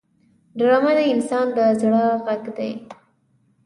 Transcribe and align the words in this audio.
ډرامه 0.57 0.91
د 0.97 0.99
انسان 1.13 1.45
د 1.55 1.57
زړه 1.81 2.03
غږ 2.25 2.43
دی 2.57 2.71